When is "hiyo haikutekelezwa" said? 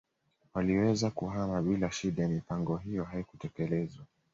2.77-4.03